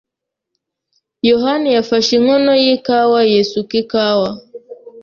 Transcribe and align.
yohani 1.29 1.67
yafashe 1.77 2.11
inkono 2.19 2.51
yikawa 2.63 3.19
yisuka 3.31 3.73
ikawa. 3.81 4.29